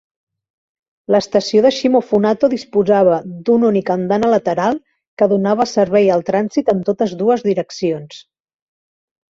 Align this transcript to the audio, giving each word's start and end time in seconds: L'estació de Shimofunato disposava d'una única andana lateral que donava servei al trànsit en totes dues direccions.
L'estació 1.15 1.61
de 1.65 1.71
Shimofunato 1.75 2.49
disposava 2.55 3.19
d'una 3.51 3.69
única 3.75 3.95
andana 3.99 4.33
lateral 4.35 4.81
que 5.23 5.29
donava 5.35 5.69
servei 5.75 6.11
al 6.17 6.27
trànsit 6.33 6.75
en 6.77 6.85
totes 6.91 7.17
dues 7.23 7.47
direccions. 7.53 8.25